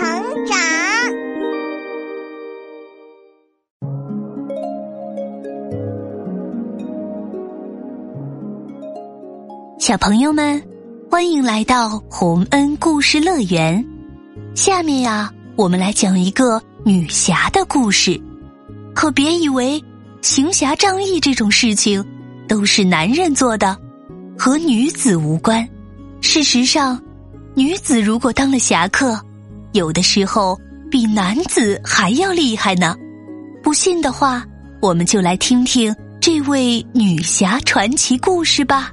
[0.00, 0.56] 成长。
[9.78, 10.62] 小朋友们，
[11.10, 13.84] 欢迎来到洪恩故事乐园。
[14.54, 18.18] 下面呀，我们来讲一个女侠的故事。
[18.94, 19.82] 可别以为
[20.22, 22.02] 行侠仗义这种事情
[22.48, 23.76] 都是男人做的，
[24.38, 25.68] 和女子无关。
[26.22, 26.98] 事实上，
[27.54, 29.20] 女子如果当了侠客，
[29.72, 30.58] 有的时候
[30.90, 32.96] 比男子还要厉害呢。
[33.62, 34.44] 不信的话，
[34.80, 38.90] 我们就来听听这位女侠传奇故事吧。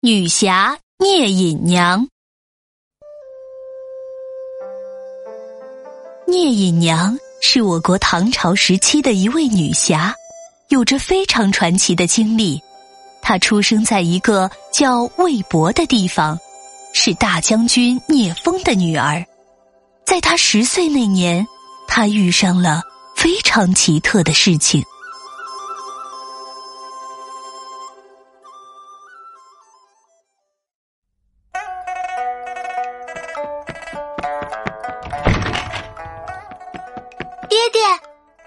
[0.00, 2.06] 女侠聂隐娘。
[6.26, 10.14] 聂隐娘是我国唐朝时期的一位女侠，
[10.68, 12.60] 有着非常传奇的经历。
[13.28, 16.40] 她出生在一个叫魏博的地方，
[16.94, 19.22] 是大将军聂风的女儿。
[20.06, 21.46] 在她十岁那年，
[21.86, 22.80] 他遇上了
[23.14, 24.82] 非常奇特的事情。
[37.50, 37.82] 爹爹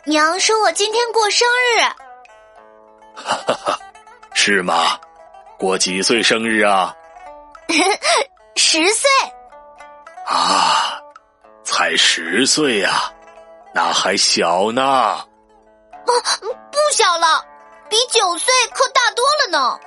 [0.06, 1.82] 娘说我今天过生日，
[3.14, 3.81] 哈哈哈，
[4.44, 5.00] 是吗？
[5.60, 6.96] 过几岁生日啊？
[8.58, 9.08] 十岁。
[10.26, 11.00] 啊，
[11.64, 13.14] 才十岁呀，
[13.72, 14.82] 那还小呢。
[14.84, 15.28] 啊，
[16.72, 17.46] 不小了，
[17.88, 19.80] 比九岁可大多了呢。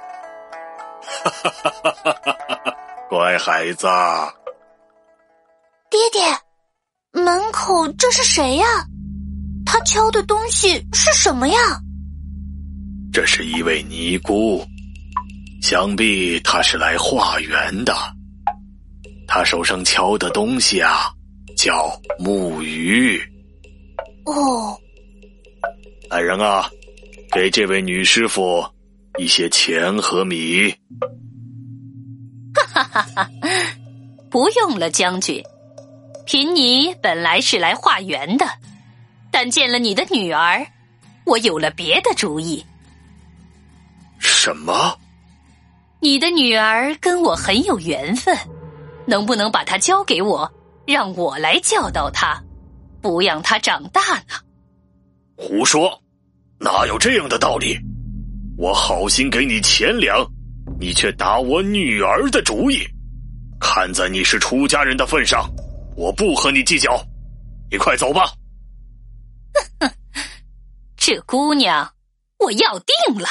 [1.02, 2.32] 哈哈哈哈哈
[2.64, 2.76] 哈！
[3.10, 3.88] 乖孩子。
[5.90, 6.22] 爹爹，
[7.10, 8.66] 门口这是谁呀？
[9.66, 11.58] 他敲的东西是什么呀？
[13.14, 14.66] 这是一位尼姑，
[15.62, 17.94] 想必她是来化缘的。
[19.28, 21.12] 她手上敲的东西啊，
[21.56, 23.22] 叫木鱼。
[24.26, 24.76] 哦，
[26.10, 26.68] 来人啊，
[27.30, 28.66] 给这位女师傅
[29.16, 30.74] 一些钱和米。
[32.52, 33.30] 哈哈哈哈！
[34.28, 35.40] 不用了，将军。
[36.26, 38.44] 贫尼本来是来化缘的。
[39.30, 40.66] 但见了你的女儿，
[41.24, 42.64] 我有了别的主意。
[44.44, 44.94] 什么？
[46.02, 48.36] 你的女儿跟我很有缘分，
[49.06, 50.52] 能不能把她交给我，
[50.86, 52.38] 让我来教导她，
[53.00, 54.34] 不让她长大呢？
[55.34, 55.98] 胡说，
[56.60, 57.78] 哪有这样的道理？
[58.58, 60.22] 我好心给你钱粮，
[60.78, 62.86] 你却打我女儿的主意。
[63.58, 65.50] 看在你是出家人的份上，
[65.96, 67.02] 我不和你计较。
[67.70, 68.30] 你快走吧。
[69.80, 69.90] 哼，
[70.98, 71.90] 这姑娘
[72.40, 73.26] 我要定了，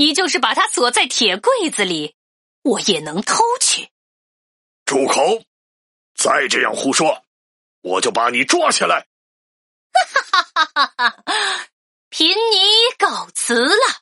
[0.00, 2.14] 你就是把它锁在铁柜子里，
[2.62, 3.90] 我也能偷去。
[4.86, 5.42] 住口！
[6.14, 7.22] 再这样胡说，
[7.82, 9.06] 我就把你抓起来。
[9.92, 11.66] 哈哈哈哈哈！
[12.08, 12.34] 贫尼
[12.96, 14.00] 告辞了。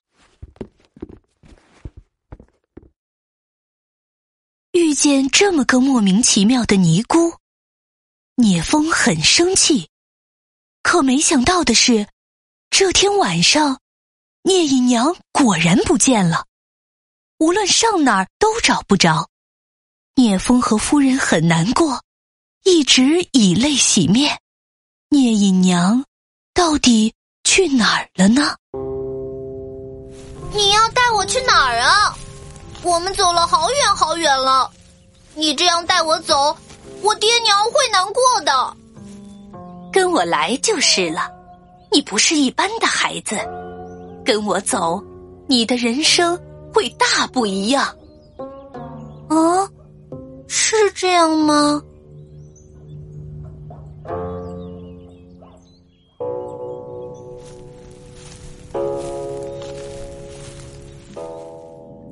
[4.71, 7.39] 遇见这么个莫名其妙的尼姑，
[8.37, 9.91] 聂风很生气。
[10.81, 12.07] 可没想到的是，
[12.71, 13.81] 这天晚上，
[14.49, 16.47] 聂隐娘果然不见了。
[17.39, 19.29] 无论上哪儿都找不着。
[20.15, 22.03] 聂风和夫人很难过，
[22.65, 24.39] 一直以泪洗面。
[25.11, 26.03] 聂隐娘
[26.55, 27.13] 到底
[27.45, 28.55] 去哪儿了呢？
[30.55, 32.17] 你要带我去哪儿啊？
[32.83, 34.71] 我们走了好远好远了，
[35.35, 36.57] 你这样带我走，
[37.03, 38.75] 我爹娘会难过的。
[39.93, 41.31] 跟我来就是了，
[41.93, 43.37] 你不是一般的孩子，
[44.29, 45.03] 跟我走，
[45.47, 46.39] 你的人生
[46.71, 47.87] 会大不一样。
[49.27, 49.67] 啊，
[50.47, 51.83] 是这样吗？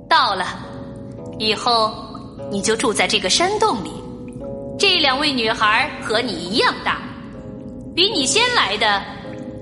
[0.08, 0.46] 到了，
[1.38, 1.92] 以后
[2.50, 3.90] 你就住在这个山洞里。
[4.78, 6.98] 这两位女孩和你一样大。
[7.94, 9.02] 比你先来的，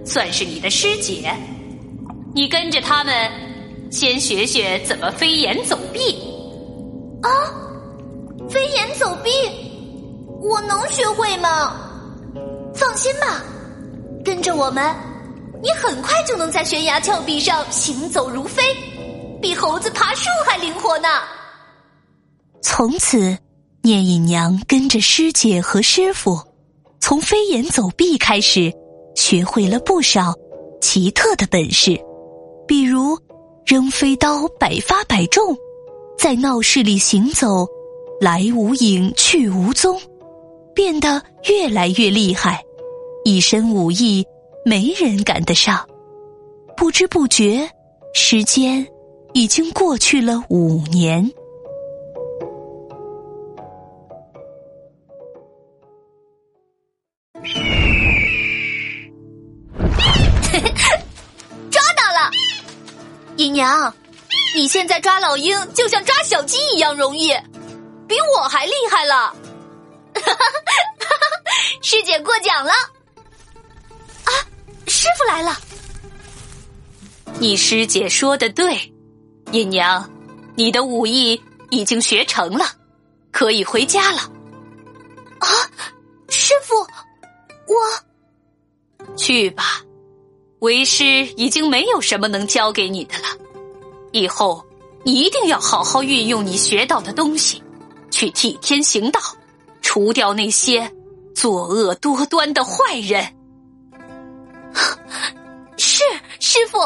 [0.04, 1.34] 算是你的师姐。
[2.34, 3.30] 你跟着他们，
[3.92, 6.18] 先学学怎么飞檐走壁。
[7.22, 7.30] 啊，
[8.50, 9.30] 飞檐走壁，
[10.42, 11.80] 我能学会吗？
[12.74, 13.40] 放心吧，
[14.24, 14.84] 跟着我们，
[15.62, 18.62] 你很快就能在悬崖峭壁上行走如飞，
[19.40, 21.08] 比猴子爬树还灵活呢。
[22.60, 23.38] 从此，
[23.82, 26.36] 聂隐娘跟着师姐和师傅。
[26.98, 28.72] 从飞檐走壁开始，
[29.14, 30.34] 学会了不少
[30.80, 31.96] 奇特的本事，
[32.66, 33.18] 比如
[33.64, 35.56] 扔飞刀百发百中，
[36.18, 37.66] 在闹市里行走，
[38.20, 40.00] 来无影去无踪，
[40.74, 42.62] 变得越来越厉害，
[43.24, 44.24] 一身武艺
[44.64, 45.86] 没人赶得上。
[46.76, 47.68] 不知不觉，
[48.14, 48.86] 时间
[49.32, 51.30] 已经过去了五年。
[63.64, 63.94] 娘，
[64.54, 67.32] 你现在抓老鹰就像抓小鸡一样容易，
[68.06, 69.34] 比我还厉害了。
[71.80, 72.72] 师姐过奖了。
[74.24, 74.30] 啊，
[74.86, 75.58] 师傅来了。
[77.38, 78.92] 你师姐说的对，
[79.50, 80.10] 姨娘，
[80.56, 82.70] 你的武艺已经学成了，
[83.32, 84.30] 可以回家了。
[85.38, 85.48] 啊，
[86.28, 86.76] 师傅，
[87.66, 89.80] 我去吧。
[90.60, 91.04] 为师
[91.36, 93.28] 已经没有什么能教给你的了，
[94.14, 94.64] 以后
[95.02, 97.60] 一定要好好运用你学到的东西，
[98.12, 99.20] 去替天行道，
[99.82, 100.88] 除掉那些
[101.34, 103.26] 作恶多端的坏人。
[105.76, 106.04] 是
[106.38, 106.78] 师傅。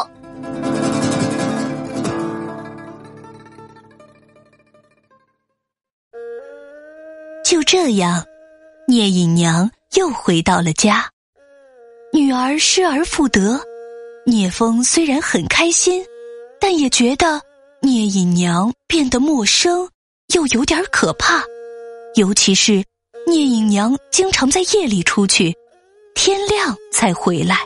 [7.45, 8.25] 就这样，
[8.87, 11.07] 聂隐娘又回到了家，
[12.11, 13.61] 女儿失而复得。
[14.25, 16.03] 聂风虽然很开心，
[16.59, 17.41] 但也觉得
[17.81, 19.89] 聂隐娘变得陌生，
[20.33, 21.43] 又有点可怕。
[22.15, 22.83] 尤其是
[23.27, 25.55] 聂隐娘经常在夜里出去，
[26.15, 27.65] 天亮才回来。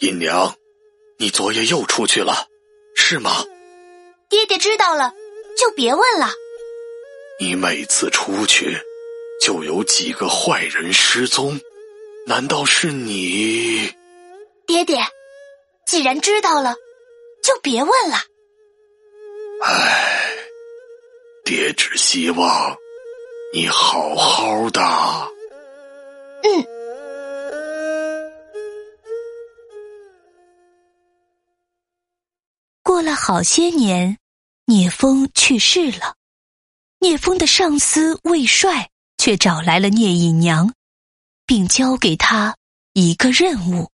[0.00, 0.52] 隐娘，
[1.18, 2.46] 你昨夜又出去了，
[2.96, 3.44] 是吗？
[4.28, 5.12] 爹爹知道了，
[5.56, 6.30] 就别问了。
[7.38, 8.76] 你每次出去，
[9.40, 11.60] 就有几个坏人失踪，
[12.26, 13.92] 难道是你？
[14.66, 14.98] 爹爹，
[15.92, 16.74] 既然知道了，
[17.44, 18.16] 就别问了。
[19.62, 20.32] 唉，
[21.44, 22.74] 爹只希望
[23.52, 24.80] 你好好的。
[26.44, 26.64] 嗯。
[32.82, 34.16] 过了好些年，
[34.64, 36.14] 聂风去世了。
[37.00, 40.72] 聂风的上司魏帅却找来了聂隐娘，
[41.44, 42.56] 并交给他
[42.94, 43.90] 一个任务。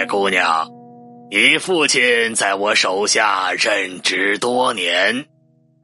[0.00, 0.66] 叶姑娘，
[1.30, 5.26] 你父亲在我手下任职多年，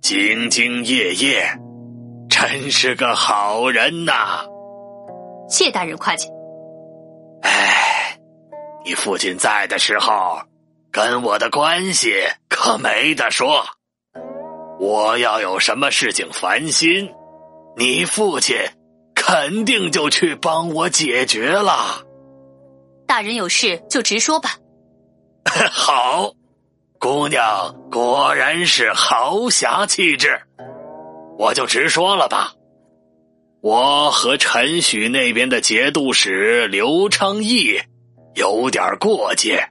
[0.01, 1.47] 兢兢业业，
[2.31, 4.47] 真是个好人呐！
[5.51, 6.31] 谢大人夸奖。
[7.43, 8.19] 哎，
[8.87, 10.41] 你父亲在的时候，
[10.91, 12.15] 跟我的关系
[12.49, 13.67] 可没得说。
[14.81, 17.11] 我要有什么事情烦心，
[17.77, 18.57] 你父亲
[19.15, 22.06] 肯定就去帮我解决了。
[23.07, 24.57] 大人有事就直说吧。
[25.71, 26.33] 好，
[26.99, 30.43] 姑娘果然是豪侠气质，
[31.39, 32.53] 我就直说了吧。
[33.63, 37.81] 我和陈许那边的节度使刘昌义
[38.35, 39.71] 有点过节，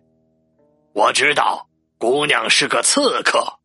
[0.94, 1.68] 我知道
[1.98, 3.60] 姑娘是个刺客，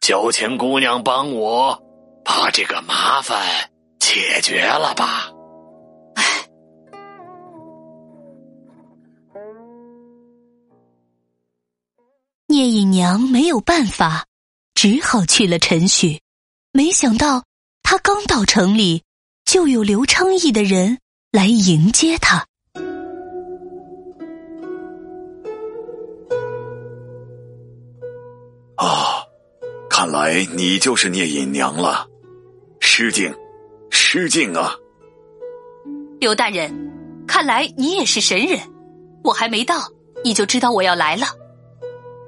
[0.00, 1.82] 就请姑娘帮我
[2.24, 5.30] 把这个麻烦解决了吧。
[13.08, 14.26] 娘没有办法，
[14.74, 16.20] 只好去了陈许。
[16.72, 17.42] 没想到
[17.82, 19.02] 他刚到城里，
[19.46, 20.98] 就有刘昌义的人
[21.32, 22.44] 来迎接他。
[28.76, 29.24] 啊，
[29.88, 32.06] 看来你就是聂隐娘了，
[32.78, 33.34] 失敬，
[33.90, 34.74] 失敬啊！
[36.20, 36.70] 刘大人，
[37.26, 38.60] 看来你也是神人，
[39.24, 39.90] 我还没到，
[40.22, 41.26] 你就知道我要来了。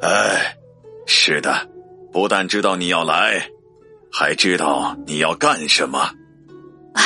[0.00, 0.56] 哎，
[1.12, 1.69] 是的，
[2.12, 3.45] 不但知道你要来，
[4.12, 6.09] 还知道你要干什么。
[6.95, 7.02] 哎，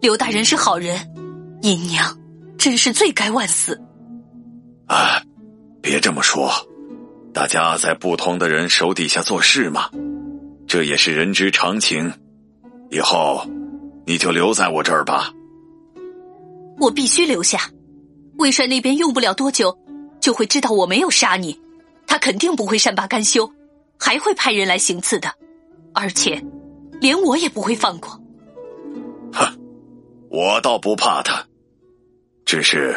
[0.00, 0.98] 刘大人是好人，
[1.60, 2.18] 姨娘
[2.56, 3.78] 真是罪该万死。
[4.86, 5.22] 啊，
[5.82, 6.50] 别这么说，
[7.34, 9.90] 大家在不同的人手底下做事嘛，
[10.66, 12.10] 这也是人之常情。
[12.90, 13.46] 以后
[14.06, 15.30] 你就留在我这儿吧。
[16.78, 17.60] 我必须留下，
[18.38, 19.78] 魏帅那边用不了多久
[20.20, 21.60] 就会知道我没有杀你。
[22.10, 23.48] 他肯定不会善罢甘休，
[23.96, 25.32] 还会派人来行刺的，
[25.94, 26.44] 而且
[27.00, 28.10] 连我也不会放过。
[29.32, 29.46] 哼，
[30.28, 31.46] 我倒不怕他，
[32.44, 32.96] 只是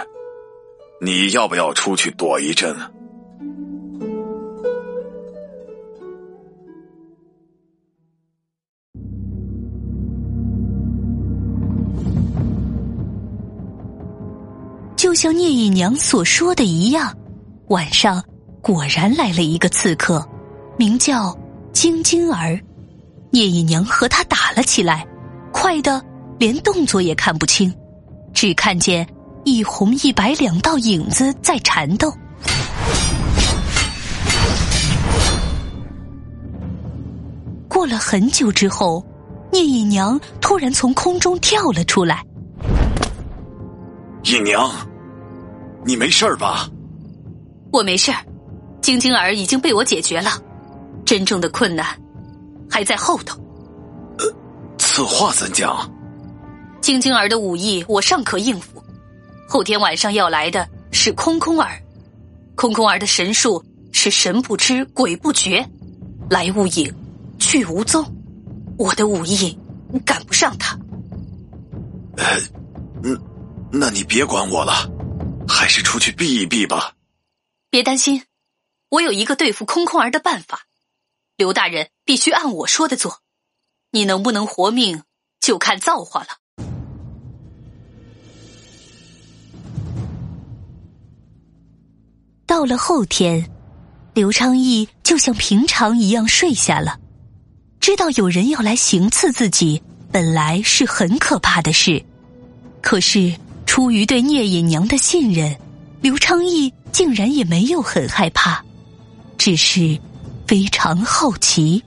[0.99, 2.75] 你要不要出去躲一阵？
[14.95, 17.15] 就就像聂隐娘所说的一样，
[17.67, 18.19] 晚上
[18.63, 20.25] 果然来了一个刺客，
[20.77, 21.37] 名叫
[21.73, 22.57] 晶晶儿。
[23.29, 25.05] 聂隐娘和他打了起来，
[25.51, 26.01] 快的
[26.39, 27.75] 连动作也看不清，
[28.33, 29.05] 只看见
[29.43, 32.09] 一红一白两道影子在缠斗。
[37.67, 39.05] 过了很久之后，
[39.51, 42.23] 聂隐娘突然从空中跳了出来。
[44.23, 44.71] 隐娘，
[45.85, 46.69] 你没事吧？
[47.73, 48.23] 我没事儿，
[48.83, 50.29] 晶晶儿已经被我解决了，
[51.05, 51.87] 真正的困难
[52.69, 53.39] 还在后头。
[54.19, 54.25] 呃，
[54.77, 55.89] 此话怎讲？
[56.81, 58.83] 晶晶儿的武艺我尚可应付，
[59.47, 61.81] 后天晚上要来的是空空儿，
[62.55, 63.63] 空空儿的神术
[63.93, 65.65] 是神不知鬼不觉，
[66.29, 66.93] 来无影。
[67.39, 68.05] 去无踪，
[68.77, 69.57] 我的武艺
[70.05, 70.77] 赶不上他。
[72.15, 72.25] 呃，
[73.03, 73.19] 嗯，
[73.71, 74.89] 那你别管我了，
[75.47, 76.93] 还是出去避一避吧。
[77.69, 78.21] 别担心，
[78.93, 80.67] 我有一个对付空空儿的办法。
[81.35, 83.21] 刘大人必须按我说的做，
[83.89, 85.01] 你能不能活命，
[85.39, 86.27] 就看造化了。
[92.45, 93.49] 到了后天，
[94.13, 96.99] 刘昌义就像平常一样睡下了。
[97.79, 99.81] 知道有人要来行刺自己，
[100.11, 102.05] 本来是很可怕的事。
[102.79, 103.35] 可是
[103.65, 105.57] 出于对聂隐娘的信任，
[105.99, 108.63] 刘昌义竟然也没有很害怕，
[109.37, 109.99] 只是
[110.47, 111.83] 非常好奇。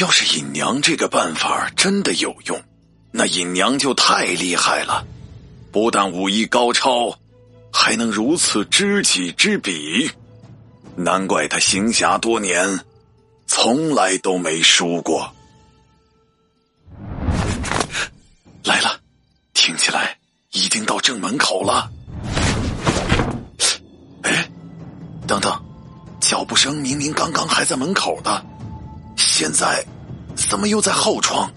[0.00, 2.62] 要是隐娘这个办法真的有用，
[3.10, 5.04] 那隐娘就太厉害了，
[5.72, 7.18] 不但武艺高超，
[7.72, 10.10] 还能如此知己知彼。
[10.94, 12.80] 难怪他行侠多年，
[13.46, 15.32] 从来都没输过。
[18.62, 19.00] 来了，
[19.54, 20.16] 听起来
[20.52, 21.90] 已经到正门口了。
[24.22, 24.50] 哎，
[25.26, 25.52] 等等，
[26.20, 28.44] 脚步声明明刚刚还在门口的，
[29.16, 29.84] 现在
[30.34, 31.50] 怎么又在后窗？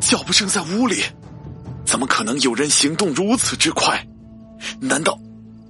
[0.00, 1.02] 脚步声在屋里，
[1.84, 4.06] 怎么可能有人行动如此之快？
[4.80, 5.18] 难道？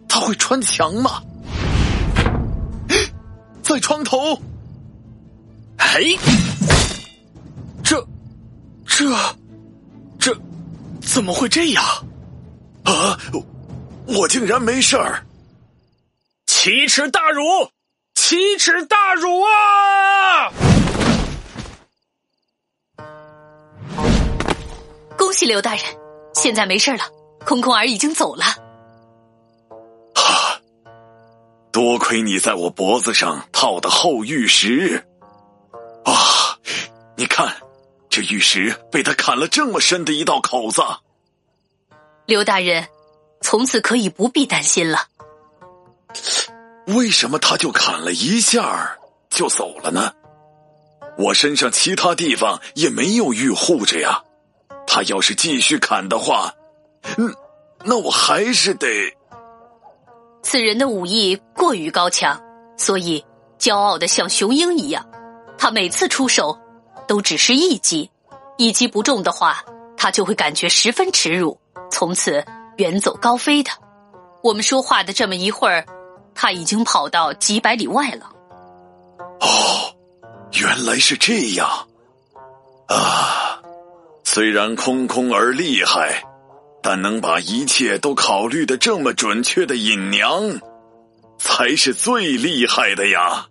[0.09, 1.23] 他会穿墙吗？
[3.63, 4.41] 在床头。
[5.77, 6.03] 哎，
[7.83, 8.07] 这、
[8.87, 9.05] 这、
[10.19, 10.37] 这，
[11.01, 11.85] 怎么会这样？
[12.89, 13.19] 啊！
[14.07, 15.23] 我竟然没事儿！
[16.47, 17.43] 奇耻大辱！
[18.15, 20.51] 奇耻大辱啊！
[25.19, 25.85] 恭喜刘大人，
[26.35, 27.05] 现在没事了，
[27.45, 28.45] 空空儿已经走了。
[31.71, 35.07] 多亏你在我脖子上套的厚玉石，
[36.07, 36.59] 啊！
[37.17, 37.55] 你看，
[38.09, 40.81] 这玉石被他砍了这么深的一道口子。
[42.29, 42.87] 刘大人，
[43.41, 45.07] 从此可以不必担心了。
[46.95, 48.99] 为什么他就砍了一下
[49.31, 50.13] 就走了呢？
[51.17, 54.23] 我身上其他地方也没有玉护着呀。
[54.87, 56.53] 他要是继续砍的话，
[57.17, 57.35] 嗯，
[57.83, 58.87] 那我还是得。
[60.43, 62.39] 此人的武艺过于高强，
[62.77, 63.25] 所以
[63.59, 65.03] 骄傲的像雄鹰一样。
[65.57, 66.59] 他每次出手
[67.07, 68.11] 都只是一击，
[68.59, 69.65] 一击不中的话，
[69.99, 72.43] 他就会感觉十分耻辱，从此
[72.79, 73.71] 远走高飞的。
[74.43, 75.85] 我们说话的这么一会儿，
[76.35, 78.31] 他已经跑到几百里外了。
[79.41, 79.95] 哦，
[80.53, 81.69] 原来是这样
[82.87, 83.61] 啊！
[84.25, 86.23] 虽然空空而厉害。
[86.81, 90.61] 但能把一切都考虑的这么准确的隐娘，
[91.37, 93.48] 才是最厉害的呀！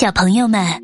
[0.00, 0.80] 小朋友们，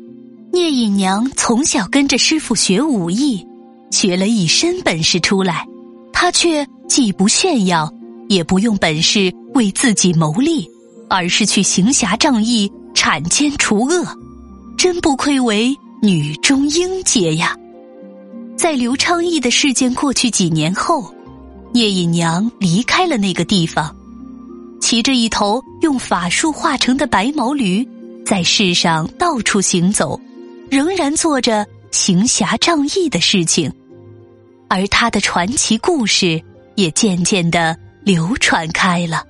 [0.51, 3.47] 聂隐娘从小跟着师傅学武艺，
[3.89, 5.65] 学了一身本事出来，
[6.11, 7.89] 她却既不炫耀。
[8.27, 10.69] 也不用本事为自己谋利，
[11.09, 14.05] 而是去行侠仗义、铲奸除恶，
[14.77, 17.55] 真不愧为女中英杰呀！
[18.57, 21.09] 在刘昌义的事件过去几年后，
[21.71, 23.95] 聂隐娘离开了那个地方，
[24.81, 27.87] 骑着一头用法术化成的白毛驴，
[28.25, 30.19] 在世上到处行走，
[30.69, 33.71] 仍然做着行侠仗义的事情，
[34.67, 36.41] 而他的传奇故事
[36.75, 37.77] 也渐渐的。
[38.05, 39.25] 流传开了。